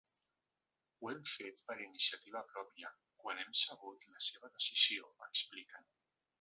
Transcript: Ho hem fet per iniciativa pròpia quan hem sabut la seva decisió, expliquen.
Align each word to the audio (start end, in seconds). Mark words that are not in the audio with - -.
Ho 1.01 1.09
hem 1.11 1.19
fet 1.31 1.61
per 1.67 1.75
iniciativa 1.83 2.43
pròpia 2.53 2.93
quan 3.25 3.43
hem 3.45 3.55
sabut 3.63 4.11
la 4.17 4.25
seva 4.31 4.53
decisió, 4.59 5.15
expliquen. 5.33 5.91